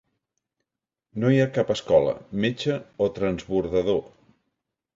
[1.23, 2.15] No hi ha cap escola,
[2.45, 4.05] metge o transbordador.